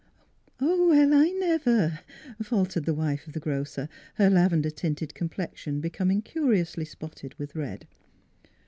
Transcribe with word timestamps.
"Well, 0.59 1.13
I 1.13 1.29
never!" 1.29 1.99
faltered 2.41 2.85
the 2.85 2.93
wife 2.95 3.27
of 3.27 3.33
the 3.33 3.39
grocer, 3.39 3.87
her 4.15 4.31
lavender 4.31 4.71
tinted 4.71 5.13
complexion 5.13 5.79
becoming 5.79 6.23
curiously 6.23 6.85
spotted 6.85 7.35
with 7.35 7.55
red. 7.55 7.87